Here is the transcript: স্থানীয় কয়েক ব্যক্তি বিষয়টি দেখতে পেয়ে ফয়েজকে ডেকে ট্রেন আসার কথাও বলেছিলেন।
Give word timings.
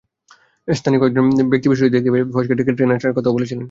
স্থানীয় 0.67 0.99
কয়েক 1.01 1.13
ব্যক্তি 1.51 1.67
বিষয়টি 1.71 1.91
দেখতে 1.95 2.09
পেয়ে 2.13 2.25
ফয়েজকে 2.33 2.53
ডেকে 2.57 2.73
ট্রেন 2.77 2.91
আসার 2.95 3.15
কথাও 3.17 3.35
বলেছিলেন। 3.37 3.59